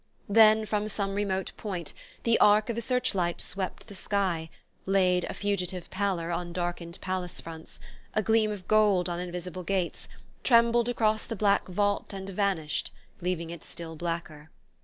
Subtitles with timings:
[0.27, 1.93] Then, from some remote point,
[2.23, 4.49] the arc of a search light swept the sky,
[4.87, 7.79] laid a fugitive pallor on darkened palace fronts,
[8.15, 10.07] a gleam of gold on invisible gates,
[10.43, 12.91] trembled across the black vault and vanished,
[13.21, 14.49] leaving it still blacker.